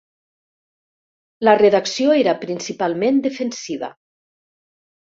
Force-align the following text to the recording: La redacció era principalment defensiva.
La 1.49 1.53
redacció 1.61 2.17
era 2.23 2.35
principalment 2.47 3.23
defensiva. 3.31 3.95